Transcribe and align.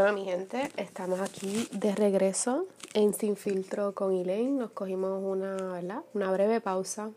Bueno, 0.00 0.12
mi 0.12 0.24
gente, 0.26 0.70
estamos 0.76 1.18
aquí 1.18 1.68
de 1.72 1.92
regreso 1.92 2.66
en 2.94 3.12
Sin 3.14 3.34
Filtro 3.34 3.94
con 3.96 4.14
Elaine. 4.14 4.56
Nos 4.56 4.70
cogimos 4.70 5.20
una, 5.20 5.56
¿verdad? 5.56 6.04
una 6.14 6.30
breve 6.30 6.60
pausa 6.60 7.10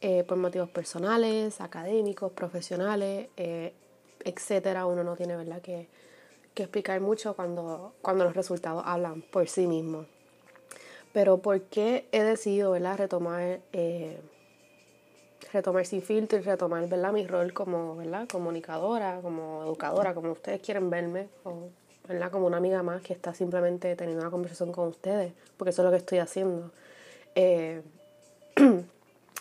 eh, 0.00 0.24
por 0.24 0.38
motivos 0.38 0.70
personales, 0.70 1.60
académicos, 1.60 2.32
profesionales, 2.32 3.28
eh, 3.36 3.74
etcétera. 4.24 4.86
Uno 4.86 5.04
no 5.04 5.14
tiene 5.14 5.36
¿verdad? 5.36 5.60
Que, 5.60 5.86
que, 6.54 6.62
explicar 6.62 7.02
mucho 7.02 7.36
cuando, 7.36 7.92
cuando 8.00 8.24
los 8.24 8.34
resultados 8.34 8.82
hablan 8.86 9.20
por 9.20 9.46
sí 9.46 9.66
mismos. 9.66 10.06
Pero 11.12 11.36
¿por 11.36 11.60
qué 11.64 12.08
he 12.12 12.22
decidido 12.22 12.70
¿verdad? 12.70 12.96
retomar 12.96 13.60
eh, 13.74 14.22
retomar 15.54 15.86
sin 15.86 16.02
filtro 16.02 16.38
y 16.38 16.42
retomar 16.42 16.86
¿verdad? 16.88 17.12
mi 17.12 17.26
rol 17.26 17.52
como 17.52 17.96
¿verdad? 17.96 18.28
comunicadora, 18.28 19.20
como 19.22 19.62
educadora, 19.62 20.12
como 20.12 20.32
ustedes 20.32 20.60
quieren 20.60 20.90
verme, 20.90 21.28
o 21.44 21.68
¿verdad? 22.08 22.30
como 22.30 22.46
una 22.46 22.56
amiga 22.58 22.82
más 22.82 23.00
que 23.02 23.12
está 23.12 23.32
simplemente 23.32 23.94
teniendo 23.94 24.22
una 24.22 24.30
conversación 24.30 24.72
con 24.72 24.88
ustedes, 24.88 25.32
porque 25.56 25.70
eso 25.70 25.82
es 25.82 25.84
lo 25.84 25.90
que 25.92 25.98
estoy 25.98 26.18
haciendo. 26.18 26.70
Eh, 27.36 27.82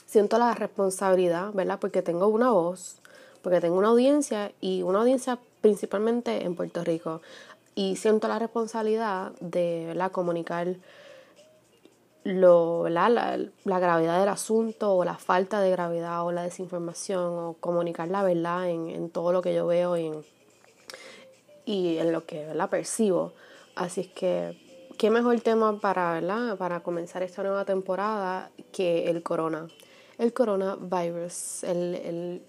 siento 0.05 0.37
la 0.37 0.53
responsabilidad, 0.53 1.51
¿verdad? 1.53 1.79
Porque 1.81 2.03
tengo 2.03 2.27
una 2.27 2.51
voz, 2.51 2.97
porque 3.41 3.59
tengo 3.59 3.77
una 3.77 3.89
audiencia 3.89 4.51
y 4.61 4.83
una 4.83 4.99
audiencia 4.99 5.39
principalmente 5.61 6.45
en 6.45 6.55
Puerto 6.55 6.83
Rico. 6.83 7.21
Y 7.75 7.95
siento 7.95 8.27
la 8.27 8.37
responsabilidad 8.37 9.31
de 9.39 9.85
¿verdad? 9.87 10.11
comunicar 10.11 10.75
lo, 12.23 12.87
la, 12.87 13.09
la, 13.09 13.79
gravedad 13.79 14.19
del 14.19 14.29
asunto 14.29 14.95
o 14.95 15.03
la 15.03 15.15
falta 15.17 15.59
de 15.59 15.71
gravedad 15.71 16.25
o 16.25 16.31
la 16.31 16.43
desinformación 16.43 17.21
o 17.21 17.55
comunicar 17.59 18.07
la 18.07 18.23
verdad 18.23 18.69
en, 18.69 18.89
en 18.89 19.09
todo 19.09 19.33
lo 19.33 19.41
que 19.41 19.53
yo 19.53 19.67
veo 19.67 19.97
y 19.97 20.07
en, 20.07 20.25
y 21.65 21.97
en 21.97 22.11
lo 22.11 22.25
que 22.25 22.53
la 22.53 22.67
percibo. 22.67 23.33
Así 23.75 24.01
es 24.01 24.07
que, 24.07 24.57
¿qué 24.97 25.09
mejor 25.09 25.39
tema 25.41 25.79
para, 25.79 26.13
¿verdad? 26.13 26.57
para 26.57 26.79
comenzar 26.81 27.23
esta 27.23 27.43
nueva 27.43 27.65
temporada 27.65 28.51
que 28.71 29.09
el 29.09 29.21
corona? 29.21 29.67
El 30.17 30.31
coronavirus, 30.31 31.63
el, 31.63 31.95
el, 31.95 32.41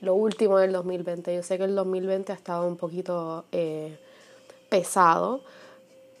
lo 0.00 0.14
último 0.14 0.58
del 0.58 0.72
2020. 0.72 1.36
Yo 1.36 1.42
sé 1.42 1.58
que 1.58 1.64
el 1.64 1.74
2020 1.76 2.32
ha 2.32 2.34
estado 2.34 2.66
un 2.66 2.76
poquito 2.76 3.44
eh, 3.52 3.98
pesado 4.68 5.42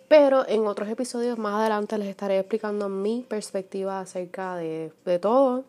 pero 0.08 0.48
en 0.48 0.66
otros 0.66 0.88
episodios 0.88 1.38
más 1.38 1.54
adelante 1.60 1.98
les 1.98 2.08
estaré 2.08 2.38
explicando 2.38 2.88
mi 2.88 3.26
perspectiva 3.28 4.00
acerca 4.00 4.56
de, 4.56 4.90
de 5.04 5.18
todo. 5.18 5.64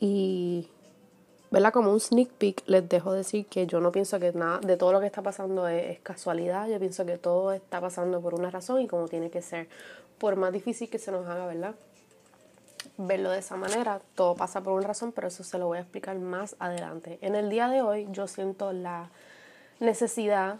Y, 0.00 0.68
¿verdad? 1.50 1.72
Como 1.72 1.92
un 1.92 2.00
sneak 2.00 2.28
peek, 2.30 2.62
les 2.66 2.88
dejo 2.88 3.12
decir 3.12 3.46
que 3.46 3.68
yo 3.68 3.80
no 3.80 3.92
pienso 3.92 4.18
que 4.18 4.32
nada 4.32 4.58
de 4.58 4.76
todo 4.76 4.92
lo 4.92 5.00
que 5.00 5.06
está 5.06 5.22
pasando 5.22 5.68
es, 5.68 6.00
casualidad. 6.00 6.68
Yo 6.68 6.78
pienso 6.80 7.06
que 7.06 7.18
todo 7.18 7.52
está 7.52 7.80
pasando 7.80 8.20
por 8.20 8.34
una 8.34 8.50
razón 8.50 8.80
y 8.80 8.88
como 8.88 9.06
tiene 9.06 9.30
que 9.30 9.42
ser. 9.42 9.68
Por 10.18 10.34
más 10.36 10.52
difícil 10.52 10.90
que 10.90 10.98
se 10.98 11.12
nos 11.12 11.26
haga, 11.28 11.46
¿verdad? 11.46 11.74
Verlo 12.98 13.30
de 13.30 13.38
esa 13.38 13.56
manera, 13.56 14.00
todo 14.14 14.34
pasa 14.34 14.60
por 14.60 14.72
una 14.72 14.88
razón, 14.88 15.12
pero 15.12 15.28
eso 15.28 15.44
se 15.44 15.58
lo 15.58 15.66
voy 15.66 15.78
a 15.78 15.82
explicar 15.82 16.18
más 16.18 16.56
adelante. 16.58 17.18
En 17.20 17.36
el 17.36 17.48
día 17.48 17.68
de 17.68 17.82
hoy, 17.82 18.08
yo 18.10 18.26
siento 18.26 18.72
la 18.72 19.10
necesidad 19.78 20.56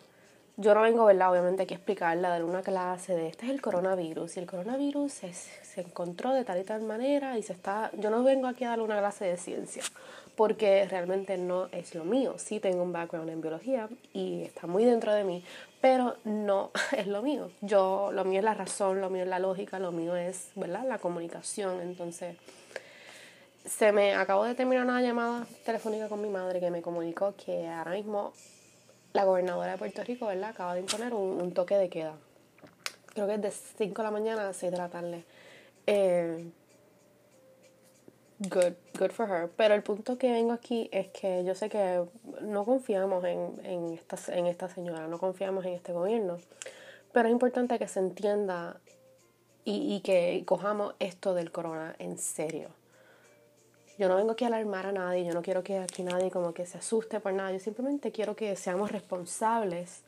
yo 0.57 0.75
no 0.75 0.83
vengo, 0.83 1.05
¿verdad? 1.05 1.31
Obviamente 1.31 1.65
aquí 1.65 1.75
a 1.75 1.77
explicarla, 1.77 2.31
dar 2.31 2.45
una 2.45 2.63
clase 2.63 3.15
de 3.15 3.29
este 3.29 3.47
es 3.47 3.53
el 3.53 3.61
coronavirus 3.61 4.37
y 4.37 4.41
el 4.41 4.47
coronavirus 4.47 5.13
se, 5.13 5.33
se 5.33 5.81
encontró 5.83 6.33
de 6.33 6.45
tal 6.45 6.61
y 6.61 6.65
tal 6.65 6.83
manera 6.83 7.37
y 7.39 7.43
se 7.43 7.53
está... 7.53 7.91
Yo 7.99 8.11
no 8.11 8.23
vengo 8.23 8.47
aquí 8.47 8.65
a 8.65 8.71
dar 8.71 8.81
una 8.81 8.99
clase 8.99 9.27
de 9.27 9.37
ciencia 9.37 9.83
porque 10.37 10.87
realmente 10.89 11.37
no 11.39 11.69
es 11.73 11.95
lo 11.95 12.05
mío. 12.05 12.37
Sí 12.39 12.61
tengo 12.61 12.83
un 12.83 12.93
background 12.93 13.31
en 13.31 13.41
biología 13.41 13.89
y 14.13 14.45
está 14.45 14.67
muy 14.67 14.85
dentro 14.85 15.13
de 15.13 15.25
mí, 15.25 15.45
pero 15.81 16.17
no 16.25 16.71
es 16.97 17.07
lo 17.07 17.23
mío. 17.23 17.51
Yo, 17.61 18.11
lo 18.13 18.25
mío 18.25 18.39
es 18.39 18.45
la 18.45 18.55
razón, 18.55 19.01
lo 19.01 19.11
mío 19.11 19.25
es 19.25 19.29
la 19.29 19.39
lógica, 19.39 19.79
lo 19.79 19.93
mío 19.93 20.17
es, 20.17 20.51
¿verdad? 20.55 20.85
La 20.87 20.99
comunicación. 20.99 21.81
Entonces, 21.81 22.37
se 23.67 23.93
me 23.93 24.15
acabó 24.15 24.45
de 24.45 24.55
terminar 24.55 24.85
una 24.85 25.03
llamada 25.03 25.47
telefónica 25.65 26.09
con 26.09 26.23
mi 26.23 26.29
madre 26.29 26.61
que 26.61 26.71
me 26.71 26.83
comunicó 26.83 27.35
que 27.37 27.69
ahora 27.69 27.91
mismo 27.91 28.33
la 29.17 29.25
gobernadora 29.25 29.73
de 29.73 29.79
Puerto 29.79 30.05
Rico, 30.05 30.27
¿verdad? 30.27 30.51
Acaba 30.51 30.75
de 30.75 30.81
imponer 30.81 31.15
un, 31.15 31.53
toque 31.53 31.75
de 31.77 31.89
queda. 31.89 32.17
Creo 33.15 33.27
que 33.27 33.35
es 33.35 33.43
de 33.43 33.51
5 33.51 34.03
de 34.03 34.03
la 34.03 34.11
mañana 34.11 34.49
a 34.49 34.53
6 34.53 34.71
de 34.71 34.79
la 34.79 34.91
tarde. 34.91 35.25
Eh, 35.87 36.51
good, 38.41 38.75
good 38.99 39.11
for 39.11 39.27
her. 39.31 39.49
Pero 39.57 39.75
el 39.75 39.83
punto 39.83 40.19
que 40.19 40.31
vengo 40.31 40.53
aquí 40.53 40.91
es 40.93 41.09
que 41.09 41.45
yo 41.45 41.55
sé 41.55 41.71
que 41.71 42.05
no 42.43 42.67
confiamos 42.67 43.25
en, 43.25 43.59
en, 43.65 43.95
esta, 43.95 44.19
en 44.37 44.47
esta 44.47 44.69
señora, 44.69 45.07
no 45.07 45.19
confiamos 45.19 45.65
en 45.65 45.73
este 45.73 45.95
gobierno. 45.95 46.37
Pero 47.13 47.29
es 47.29 47.33
importante 47.33 47.79
que 47.79 47.89
se 47.89 48.01
entienda 48.01 48.79
y, 49.65 49.95
y 49.95 50.01
que 50.01 50.43
cojamos 50.45 50.95
esto 50.99 51.33
del 51.33 51.51
corona 51.51 51.97
en 51.99 52.19
serio. 52.19 52.69
Yo 53.99 54.09
no 54.09 54.17
vengo 54.17 54.33
aquí 54.33 54.45
a 54.45 54.49
alarmar 54.49 54.87
a 54.87 54.93
nadie, 54.93 55.25
yo 55.25 55.33
no 55.33 55.41
quiero 55.41 55.63
que 55.63 55.79
aquí 55.79 56.03
nadie 56.03 56.31
como 56.31 56.53
que 56.53 56.67
se 56.67 56.79
asuste 56.79 57.19
por 57.19 57.33
nada, 57.33 57.53
yo 57.53 57.61
simplemente 57.61 58.13
quiero 58.13 58.37
que 58.37 58.55
seamos 58.55 58.93
responsables, 58.93 60.03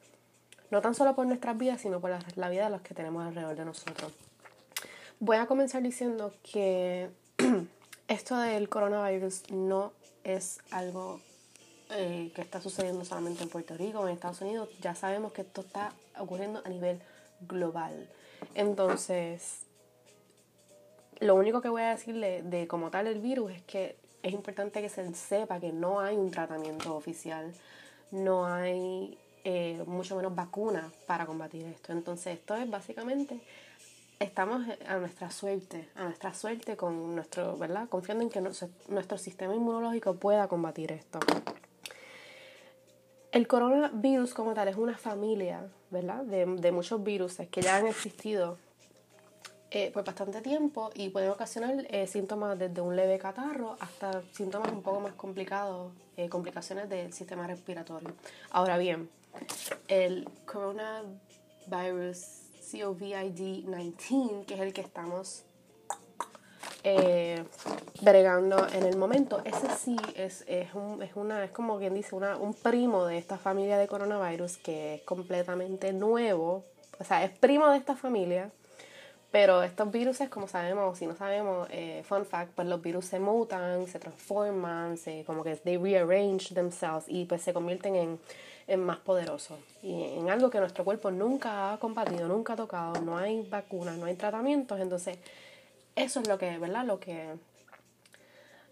no 0.70 0.82
tan 0.82 0.94
solo 0.94 1.14
por 1.14 1.26
nuestras 1.26 1.56
vidas, 1.56 1.80
sino 1.80 1.98
por 1.98 2.10
la, 2.10 2.48
vida 2.50 2.64
de 2.64 2.70
los 2.70 2.82
que 2.82 2.94
tenemos 2.94 3.26
alrededor 3.26 3.56
de 3.56 3.64
nosotros. 3.64 4.12
Voy 5.20 5.38
a 5.38 5.46
comenzar 5.46 5.82
diciendo 5.82 6.34
que 6.42 7.08
esto 8.08 8.36
del 8.36 8.68
coronavirus 8.68 9.50
no 9.52 9.92
es 10.22 10.60
algo 10.70 11.20
eh, 11.90 12.30
que 12.34 12.42
está 12.42 12.60
sucediendo 12.60 13.06
solamente 13.06 13.42
en 13.42 13.48
Puerto 13.48 13.74
Rico 13.74 14.00
o 14.00 14.06
en 14.06 14.14
Estados 14.14 14.42
Unidos, 14.42 14.68
ya 14.82 14.94
sabemos 14.94 15.32
que 15.32 15.40
esto 15.40 15.62
está 15.62 15.94
ocurriendo 16.18 16.60
a 16.62 16.68
nivel 16.68 17.00
global. 17.40 18.06
Entonces, 18.54 19.62
lo 21.20 21.34
único 21.34 21.60
que 21.60 21.68
voy 21.68 21.82
a 21.82 21.90
decirle 21.90 22.42
de 22.42 22.66
como 22.66 22.90
tal 22.90 23.06
el 23.06 23.20
virus 23.20 23.52
es 23.52 23.62
que 23.62 23.96
es 24.22 24.32
importante 24.32 24.80
que 24.80 24.88
se 24.88 25.12
sepa 25.14 25.60
que 25.60 25.72
no 25.72 26.00
hay 26.00 26.16
un 26.16 26.30
tratamiento 26.30 26.94
oficial, 26.94 27.52
no 28.10 28.46
hay 28.46 29.18
eh, 29.44 29.82
mucho 29.86 30.16
menos 30.16 30.34
vacunas 30.34 30.92
para 31.06 31.26
combatir 31.26 31.64
esto. 31.66 31.92
Entonces 31.92 32.38
esto 32.38 32.54
es 32.54 32.68
básicamente, 32.68 33.40
estamos 34.18 34.66
a 34.86 34.96
nuestra 34.98 35.30
suerte, 35.30 35.88
a 35.94 36.04
nuestra 36.04 36.34
suerte 36.34 36.76
con 36.76 37.14
nuestro, 37.14 37.56
¿verdad? 37.56 37.88
Confiando 37.88 38.24
en 38.24 38.30
que 38.30 38.40
nuestro, 38.40 39.18
sistema 39.18 39.54
inmunológico 39.54 40.14
pueda 40.14 40.48
combatir 40.48 40.92
esto. 40.92 41.20
El 43.30 43.46
coronavirus 43.46 44.34
como 44.34 44.54
tal 44.54 44.68
es 44.68 44.76
una 44.76 44.96
familia, 44.96 45.68
¿verdad? 45.90 46.24
De, 46.24 46.46
de 46.46 46.72
muchos 46.72 47.02
virus 47.02 47.36
que 47.50 47.60
ya 47.60 47.76
han 47.76 47.86
existido 47.86 48.58
eh, 49.70 49.90
por 49.92 50.02
bastante 50.02 50.40
tiempo 50.40 50.90
y 50.94 51.10
pueden 51.10 51.28
ocasionar 51.28 51.86
eh, 51.90 52.06
síntomas 52.06 52.58
desde 52.58 52.80
un 52.80 52.96
leve 52.96 53.18
catarro 53.18 53.76
hasta 53.80 54.22
síntomas 54.32 54.72
un 54.72 54.80
poco 54.80 55.00
más 55.00 55.12
complicados, 55.12 55.92
eh, 56.16 56.30
complicaciones 56.30 56.88
del 56.88 57.12
sistema 57.12 57.46
respiratorio. 57.46 58.14
Ahora 58.50 58.78
bien, 58.78 59.10
el 59.88 60.26
coronavirus 60.46 62.18
COVID-19, 62.72 64.46
que 64.46 64.54
es 64.54 64.60
el 64.60 64.72
que 64.72 64.80
estamos 64.80 65.44
bregando 68.00 68.66
en 68.72 68.84
el 68.84 68.96
momento, 68.96 69.42
ese 69.44 69.68
sí 69.76 69.96
es, 70.14 70.44
es, 70.46 70.72
un, 70.72 71.02
es, 71.02 71.14
una, 71.14 71.44
es 71.44 71.50
como 71.50 71.78
quien 71.78 71.92
dice, 71.92 72.14
una, 72.14 72.38
un 72.38 72.54
primo 72.54 73.04
de 73.04 73.18
esta 73.18 73.36
familia 73.36 73.76
de 73.76 73.86
coronavirus 73.86 74.56
que 74.56 74.94
es 74.94 75.02
completamente 75.02 75.92
nuevo, 75.92 76.64
o 76.98 77.04
sea, 77.04 77.22
es 77.22 77.36
primo 77.38 77.68
de 77.68 77.76
esta 77.76 77.94
familia 77.94 78.50
pero 79.30 79.62
estos 79.62 79.90
virus, 79.90 80.18
como 80.30 80.48
sabemos, 80.48 80.96
si 80.96 81.06
no 81.06 81.14
sabemos, 81.14 81.68
eh, 81.70 82.02
fun 82.08 82.24
fact, 82.24 82.52
pues 82.54 82.66
los 82.66 82.80
virus 82.80 83.04
se 83.04 83.20
mutan, 83.20 83.86
se 83.86 83.98
transforman, 83.98 84.96
se, 84.96 85.24
como 85.24 85.44
que 85.44 85.54
they 85.56 85.76
rearrange 85.76 86.54
themselves 86.54 87.04
y 87.08 87.26
pues 87.26 87.42
se 87.42 87.52
convierten 87.52 87.94
en, 87.94 88.20
en 88.66 88.80
más 88.80 88.98
poderosos. 88.98 89.58
Y 89.82 90.02
en 90.18 90.30
algo 90.30 90.48
que 90.48 90.60
nuestro 90.60 90.82
cuerpo 90.82 91.10
nunca 91.10 91.72
ha 91.72 91.78
combatido, 91.78 92.26
nunca 92.26 92.54
ha 92.54 92.56
tocado, 92.56 93.00
no 93.02 93.18
hay 93.18 93.42
vacunas, 93.42 93.98
no 93.98 94.06
hay 94.06 94.14
tratamientos, 94.14 94.80
entonces 94.80 95.18
eso 95.94 96.20
es 96.20 96.28
lo 96.28 96.38
que, 96.38 96.56
¿verdad? 96.58 96.86
Lo 96.86 96.98
que, 96.98 97.34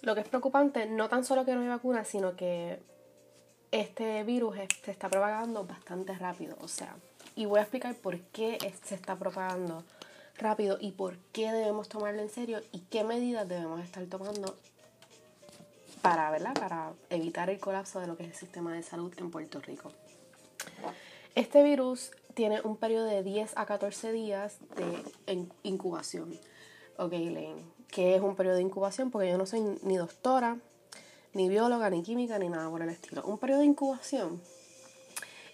lo 0.00 0.14
que 0.14 0.22
es 0.22 0.28
preocupante, 0.28 0.86
no 0.86 1.10
tan 1.10 1.24
solo 1.24 1.44
que 1.44 1.54
no 1.54 1.60
hay 1.60 1.68
vacunas, 1.68 2.08
sino 2.08 2.34
que 2.34 2.78
este 3.72 4.24
virus 4.24 4.56
se 4.84 4.90
está 4.90 5.10
propagando 5.10 5.64
bastante 5.66 6.14
rápido, 6.14 6.56
o 6.62 6.68
sea, 6.68 6.94
y 7.34 7.44
voy 7.44 7.58
a 7.58 7.62
explicar 7.62 7.94
por 7.96 8.18
qué 8.18 8.56
se 8.84 8.94
está 8.94 9.16
propagando 9.16 9.84
rápido 10.38 10.78
y 10.80 10.92
por 10.92 11.18
qué 11.32 11.52
debemos 11.52 11.88
tomarlo 11.88 12.22
en 12.22 12.30
serio 12.30 12.60
y 12.72 12.80
qué 12.80 13.04
medidas 13.04 13.48
debemos 13.48 13.80
estar 13.80 14.04
tomando 14.06 14.56
para, 16.02 16.30
¿verdad? 16.30 16.54
para 16.54 16.92
evitar 17.10 17.50
el 17.50 17.58
colapso 17.58 18.00
de 18.00 18.06
lo 18.06 18.16
que 18.16 18.24
es 18.24 18.30
el 18.30 18.34
sistema 18.36 18.74
de 18.74 18.82
salud 18.82 19.12
en 19.18 19.30
Puerto 19.30 19.60
Rico. 19.60 19.92
Este 21.34 21.62
virus 21.62 22.12
tiene 22.34 22.60
un 22.62 22.76
periodo 22.76 23.06
de 23.06 23.22
10 23.22 23.52
a 23.56 23.66
14 23.66 24.12
días 24.12 24.58
de 24.76 25.46
incubación. 25.62 26.38
Ok, 26.98 27.12
Lane, 27.12 27.64
¿qué 27.88 28.14
es 28.14 28.22
un 28.22 28.36
periodo 28.36 28.56
de 28.56 28.62
incubación? 28.62 29.10
Porque 29.10 29.30
yo 29.30 29.38
no 29.38 29.46
soy 29.46 29.60
ni 29.82 29.96
doctora, 29.96 30.58
ni 31.34 31.48
bióloga, 31.48 31.90
ni 31.90 32.02
química, 32.02 32.38
ni 32.38 32.48
nada 32.48 32.70
por 32.70 32.82
el 32.82 32.88
estilo. 32.88 33.22
Un 33.24 33.38
periodo 33.38 33.60
de 33.60 33.66
incubación 33.66 34.40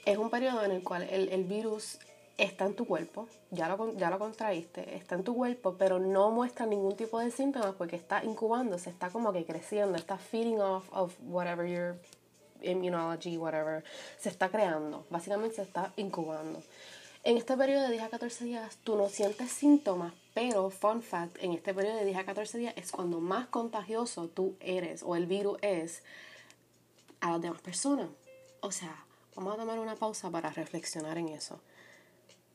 es 0.04 0.18
un 0.18 0.30
periodo 0.30 0.64
en 0.64 0.70
el 0.70 0.82
cual 0.82 1.02
el, 1.02 1.28
el 1.30 1.44
virus 1.44 1.98
está 2.38 2.64
en 2.66 2.74
tu 2.74 2.86
cuerpo, 2.86 3.28
ya 3.50 3.68
lo, 3.68 3.92
ya 3.96 4.10
lo 4.10 4.18
contraíste, 4.18 4.96
está 4.96 5.14
en 5.14 5.24
tu 5.24 5.34
cuerpo, 5.34 5.76
pero 5.78 5.98
no 5.98 6.30
muestra 6.30 6.66
ningún 6.66 6.96
tipo 6.96 7.18
de 7.18 7.30
síntomas 7.30 7.74
porque 7.76 7.96
está 7.96 8.24
incubándose, 8.24 8.90
está 8.90 9.10
como 9.10 9.32
que 9.32 9.44
creciendo, 9.44 9.96
está 9.96 10.18
feeding 10.18 10.60
off 10.60 10.88
of 10.92 11.14
whatever 11.22 11.66
your 11.66 11.96
immunology, 12.62 13.36
whatever, 13.36 13.84
se 14.18 14.28
está 14.28 14.48
creando, 14.48 15.04
básicamente 15.10 15.56
se 15.56 15.62
está 15.62 15.92
incubando. 15.96 16.62
En 17.24 17.36
este 17.36 17.56
periodo 17.56 17.84
de 17.84 17.92
10 17.92 18.02
a 18.04 18.08
14 18.08 18.44
días 18.44 18.78
tú 18.82 18.96
no 18.96 19.08
sientes 19.08 19.52
síntomas, 19.52 20.12
pero 20.34 20.70
fun 20.70 21.02
fact, 21.02 21.36
en 21.40 21.52
este 21.52 21.72
periodo 21.72 21.96
de 21.96 22.04
10 22.06 22.18
a 22.18 22.24
14 22.24 22.58
días 22.58 22.74
es 22.76 22.90
cuando 22.90 23.20
más 23.20 23.46
contagioso 23.46 24.28
tú 24.28 24.56
eres 24.60 25.02
o 25.04 25.14
el 25.14 25.26
virus 25.26 25.58
es 25.62 26.02
a 27.20 27.30
las 27.30 27.40
demás 27.40 27.60
personas. 27.60 28.08
O 28.60 28.72
sea, 28.72 29.04
vamos 29.36 29.54
a 29.54 29.56
tomar 29.56 29.78
una 29.78 29.94
pausa 29.94 30.30
para 30.30 30.50
reflexionar 30.50 31.18
en 31.18 31.28
eso 31.28 31.60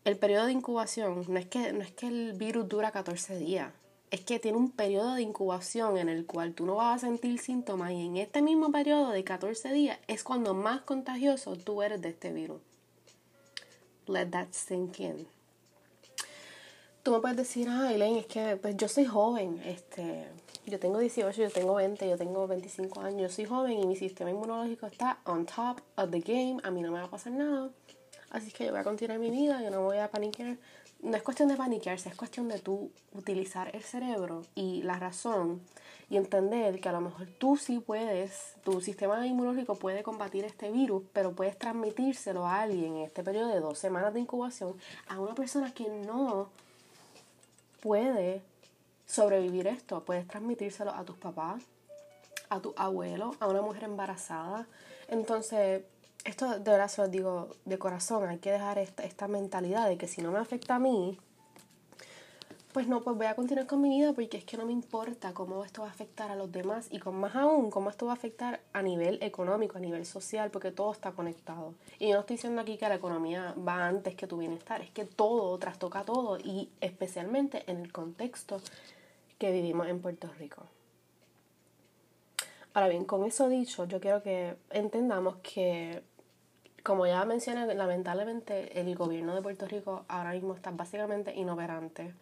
el 0.07 0.15
periodo 0.15 0.45
de 0.45 0.53
incubación 0.53 1.25
no 1.27 1.37
es 1.37 1.47
que, 1.47 1.73
no 1.73 1.81
es 1.81 1.91
que 1.91 2.07
el 2.07 2.31
virus 2.31 2.69
dura 2.69 2.91
14 2.91 3.37
días, 3.37 3.73
es 4.09 4.21
que 4.21 4.39
tiene 4.39 4.57
un 4.57 4.71
periodo 4.71 5.15
de 5.15 5.21
incubación 5.21 5.97
en 5.97 6.07
el 6.07 6.25
cual 6.25 6.53
tú 6.53 6.65
no 6.65 6.75
vas 6.75 7.03
a 7.03 7.07
sentir 7.07 7.37
síntomas 7.39 7.91
y 7.91 8.05
en 8.05 8.15
este 8.15 8.41
mismo 8.41 8.71
periodo 8.71 9.09
de 9.09 9.25
14 9.25 9.73
días 9.73 9.99
es 10.07 10.23
cuando 10.23 10.53
más 10.53 10.79
contagioso 10.83 11.57
tú 11.57 11.81
eres 11.81 12.01
de 12.01 12.09
este 12.09 12.31
virus. 12.31 12.61
Let 14.07 14.27
that 14.27 14.47
sink 14.51 14.97
in. 15.01 15.27
Tú 17.03 17.11
me 17.11 17.19
puedes 17.19 17.35
decir, 17.35 17.67
ah, 17.69 17.91
Elaine, 17.93 18.19
es 18.19 18.27
que 18.27 18.55
pues 18.55 18.77
yo 18.77 18.87
soy 18.87 19.03
joven, 19.03 19.61
este, 19.65 20.25
yo 20.65 20.79
tengo 20.79 20.99
18, 20.99 21.41
yo 21.41 21.49
tengo 21.49 21.73
20, 21.73 22.09
yo 22.09 22.17
tengo 22.17 22.47
25 22.47 23.01
años, 23.01 23.21
yo 23.23 23.29
soy 23.29 23.43
joven 23.43 23.73
y 23.73 23.85
mi 23.85 23.97
sistema 23.97 24.29
inmunológico 24.29 24.87
está 24.87 25.19
on 25.25 25.45
top 25.45 25.81
of 25.97 26.11
the 26.11 26.21
game, 26.21 26.61
a 26.63 26.71
mí 26.71 26.81
no 26.81 26.93
me 26.93 26.99
va 26.99 27.07
a 27.07 27.09
pasar 27.09 27.33
nada 27.33 27.69
Así 28.31 28.51
que 28.51 28.65
yo 28.65 28.71
voy 28.71 28.81
a 28.81 28.83
continuar 28.83 29.19
mi 29.19 29.29
vida, 29.29 29.61
yo 29.61 29.69
no 29.71 29.81
voy 29.81 29.97
a 29.97 30.09
paniquear. 30.09 30.57
No 31.01 31.15
es 31.15 31.23
cuestión 31.23 31.47
de 31.49 31.55
paniquearse, 31.55 32.09
es 32.09 32.15
cuestión 32.15 32.47
de 32.47 32.59
tú 32.59 32.91
utilizar 33.13 33.73
el 33.75 33.83
cerebro 33.83 34.43
y 34.55 34.81
la 34.83 34.97
razón 34.97 35.61
y 36.09 36.17
entender 36.17 36.79
que 36.79 36.89
a 36.89 36.91
lo 36.91 37.01
mejor 37.01 37.27
tú 37.37 37.57
sí 37.57 37.79
puedes, 37.79 38.55
tu 38.63 38.81
sistema 38.81 39.25
inmunológico 39.27 39.75
puede 39.75 40.03
combatir 40.03 40.45
este 40.45 40.71
virus, 40.71 41.03
pero 41.13 41.33
puedes 41.33 41.57
transmitírselo 41.57 42.45
a 42.45 42.61
alguien 42.61 42.97
en 42.97 43.03
este 43.03 43.23
periodo 43.23 43.49
de 43.49 43.59
dos 43.59 43.77
semanas 43.77 44.13
de 44.13 44.21
incubación 44.21 44.75
a 45.07 45.19
una 45.19 45.35
persona 45.35 45.73
que 45.73 45.87
no 45.89 46.49
puede 47.81 48.41
sobrevivir 49.05 49.67
esto. 49.67 50.03
Puedes 50.03 50.27
transmitírselo 50.27 50.91
a 50.91 51.03
tus 51.03 51.17
papás, 51.17 51.63
a 52.49 52.59
tu 52.59 52.73
abuelo, 52.77 53.35
a 53.39 53.47
una 53.47 53.61
mujer 53.61 53.83
embarazada. 53.83 54.65
Entonces, 55.09 55.83
esto 56.25 56.59
de 56.59 56.71
verdad 56.71 56.87
se 56.87 57.07
digo 57.07 57.49
de 57.65 57.77
corazón, 57.77 58.27
hay 58.27 58.39
que 58.39 58.51
dejar 58.51 58.77
esta, 58.77 59.03
esta 59.03 59.27
mentalidad 59.27 59.87
de 59.87 59.97
que 59.97 60.07
si 60.07 60.21
no 60.21 60.31
me 60.31 60.39
afecta 60.39 60.75
a 60.75 60.79
mí, 60.79 61.17
pues 62.77 62.87
no, 62.87 63.01
pues 63.01 63.17
voy 63.17 63.25
a 63.25 63.35
continuar 63.35 63.65
con 63.65 63.81
mi 63.81 63.89
vida 63.89 64.13
porque 64.13 64.37
es 64.37 64.43
que 64.43 64.55
no 64.55 64.63
me 64.63 64.71
importa 64.71 65.33
cómo 65.33 65.65
esto 65.65 65.81
va 65.81 65.87
a 65.87 65.91
afectar 65.91 66.29
a 66.29 66.35
los 66.35 66.51
demás 66.51 66.87
y 66.91 66.99
con 66.99 67.15
más 67.15 67.35
aún 67.35 67.71
cómo 67.71 67.89
esto 67.89 68.05
va 68.05 68.11
a 68.11 68.15
afectar 68.15 68.59
a 68.71 68.83
nivel 68.83 69.17
económico, 69.23 69.77
a 69.77 69.81
nivel 69.81 70.05
social, 70.05 70.51
porque 70.51 70.71
todo 70.71 70.91
está 70.91 71.11
conectado. 71.13 71.73
Y 71.97 72.09
yo 72.09 72.13
no 72.13 72.19
estoy 72.19 72.35
diciendo 72.35 72.61
aquí 72.61 72.77
que 72.77 72.87
la 72.87 72.93
economía 72.93 73.55
va 73.67 73.87
antes 73.87 74.13
que 74.13 74.27
tu 74.27 74.37
bienestar, 74.37 74.81
es 74.81 74.91
que 74.91 75.05
todo 75.05 75.57
trastoca 75.57 76.03
todo 76.03 76.37
y 76.37 76.69
especialmente 76.79 77.63
en 77.65 77.77
el 77.77 77.91
contexto 77.91 78.61
que 79.39 79.51
vivimos 79.51 79.87
en 79.87 79.99
Puerto 79.99 80.29
Rico. 80.37 80.61
Ahora 82.77 82.89
bien, 82.89 83.05
con 83.05 83.25
eso 83.25 83.49
dicho, 83.49 83.85
yo 83.85 83.99
quiero 83.99 84.21
que 84.21 84.55
entendamos 84.69 85.37
que 85.37 86.03
como 86.83 87.07
ya 87.07 87.25
mencioné, 87.25 87.73
lamentablemente 87.73 88.79
el 88.79 88.95
gobierno 88.95 89.33
de 89.33 89.41
Puerto 89.41 89.67
Rico 89.67 90.05
ahora 90.07 90.33
mismo 90.33 90.53
está 90.53 90.69
básicamente 90.69 91.33
inoperante. 91.33 92.13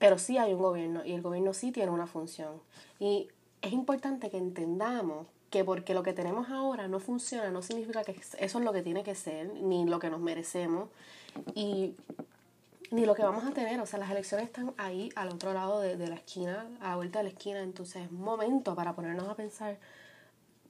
Pero 0.00 0.18
sí 0.18 0.38
hay 0.38 0.54
un 0.54 0.60
gobierno 0.60 1.04
y 1.04 1.12
el 1.12 1.22
gobierno 1.22 1.54
sí 1.54 1.70
tiene 1.70 1.92
una 1.92 2.08
función. 2.08 2.60
Y 2.98 3.28
es 3.62 3.72
importante 3.72 4.28
que 4.28 4.38
entendamos 4.38 5.28
que 5.50 5.64
porque 5.64 5.94
lo 5.94 6.02
que 6.02 6.12
tenemos 6.12 6.50
ahora 6.50 6.88
no 6.88 6.98
funciona, 6.98 7.52
no 7.52 7.62
significa 7.62 8.02
que 8.02 8.10
eso 8.40 8.58
es 8.58 8.64
lo 8.64 8.72
que 8.72 8.82
tiene 8.82 9.04
que 9.04 9.14
ser, 9.14 9.54
ni 9.54 9.84
lo 9.84 10.00
que 10.00 10.10
nos 10.10 10.18
merecemos, 10.18 10.88
y 11.54 11.94
ni 12.90 13.06
lo 13.06 13.14
que 13.14 13.22
vamos 13.22 13.44
a 13.44 13.52
tener. 13.52 13.80
O 13.80 13.86
sea, 13.86 13.98
las 13.98 14.10
elecciones 14.10 14.46
están 14.46 14.74
ahí 14.76 15.10
al 15.16 15.28
otro 15.28 15.52
lado 15.52 15.80
de, 15.80 15.96
de 15.96 16.08
la 16.08 16.16
esquina, 16.16 16.66
a 16.80 16.90
la 16.90 16.96
vuelta 16.96 17.18
de 17.20 17.24
la 17.24 17.30
esquina. 17.30 17.60
Entonces 17.60 18.04
es 18.04 18.12
momento 18.12 18.74
para 18.74 18.94
ponernos 18.94 19.28
a 19.28 19.34
pensar 19.34 19.78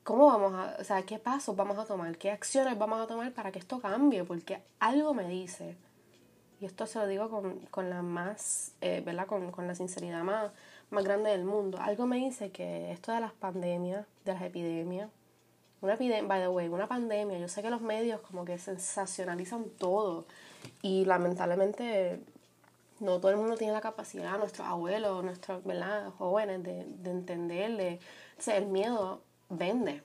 ¿Cómo 0.07 0.27
vamos 0.27 0.55
a, 0.55 0.77
o 0.79 0.85
sea, 0.85 1.03
qué 1.03 1.19
pasos 1.19 1.57
vamos 1.57 1.77
a 1.79 1.85
tomar? 1.85 2.17
¿Qué 2.17 2.31
acciones 2.31 2.79
vamos 2.79 3.01
a 3.01 3.09
tomar 3.09 3.33
para 3.33 3.51
que 3.51 3.59
esto 3.59 3.81
cambie? 3.81 4.23
Porque 4.23 4.63
algo 4.79 5.15
me 5.15 5.29
dice, 5.29 5.77
y 6.61 6.65
esto 6.65 6.87
se 6.87 7.01
lo 7.01 7.09
digo 7.09 7.29
con, 7.73 7.91
la 7.91 8.03
más, 8.03 8.71
eh, 8.81 9.03
¿verdad? 9.05 9.27
Con, 9.27 9.67
la 9.67 9.75
sinceridad 9.75 10.23
más, 10.23 10.53
más 10.91 11.03
grande 11.03 11.31
del 11.31 11.45
mundo, 11.45 11.79
algo 11.81 12.07
me 12.07 12.19
dice 12.19 12.53
que 12.53 12.93
esto 12.93 13.11
de 13.11 13.19
las 13.19 13.33
pandemias, 13.33 14.07
de 14.25 14.35
las 14.35 14.43
epidemias, 14.43 15.11
una 15.81 15.95
epidemia, 15.95 16.29
by 16.29 16.41
the 16.41 16.49
way, 16.51 16.69
una 16.69 16.87
pandemia, 16.87 17.39
yo 17.39 17.49
sé 17.49 17.61
que 17.61 17.71
los 17.71 17.81
medios 17.81 18.21
como 18.21 18.45
que 18.45 18.59
sensacionalizan 18.59 19.71
todo 19.71 20.25
y 20.83 21.05
lamentablemente 21.05 22.21
no 23.01 23.19
todo 23.19 23.31
el 23.31 23.37
mundo 23.37 23.57
tiene 23.57 23.73
la 23.73 23.81
capacidad, 23.81 24.39
nuestros 24.39 24.67
abuelos, 24.67 25.23
nuestros 25.25 25.65
¿verdad? 25.65 26.11
jóvenes, 26.19 26.63
de, 26.63 26.85
de 26.85 27.11
entender, 27.11 27.77
de, 27.77 28.01
o 28.47 28.51
el 28.51 28.67
miedo 28.67 29.21
vende. 29.49 30.03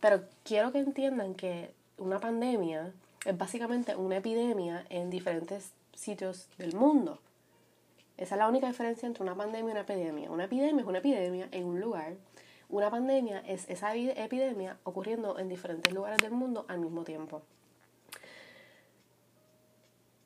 Pero 0.00 0.22
quiero 0.44 0.72
que 0.72 0.78
entiendan 0.78 1.34
que 1.34 1.72
una 1.98 2.18
pandemia 2.18 2.92
es 3.24 3.38
básicamente 3.38 3.94
una 3.96 4.16
epidemia 4.16 4.84
en 4.88 5.10
diferentes 5.10 5.72
sitios 5.94 6.48
del 6.58 6.74
mundo. 6.74 7.18
Esa 8.16 8.34
es 8.34 8.38
la 8.38 8.48
única 8.48 8.68
diferencia 8.68 9.06
entre 9.06 9.22
una 9.22 9.34
pandemia 9.34 9.68
y 9.68 9.72
una 9.72 9.80
epidemia. 9.80 10.30
Una 10.30 10.44
epidemia 10.44 10.82
es 10.82 10.88
una 10.88 10.98
epidemia 10.98 11.48
en 11.50 11.64
un 11.64 11.80
lugar. 11.80 12.14
Una 12.68 12.90
pandemia 12.90 13.40
es 13.46 13.68
esa 13.68 13.94
epidemia 13.94 14.76
ocurriendo 14.84 15.38
en 15.38 15.48
diferentes 15.48 15.92
lugares 15.92 16.20
del 16.20 16.32
mundo 16.32 16.64
al 16.68 16.78
mismo 16.78 17.04
tiempo. 17.04 17.42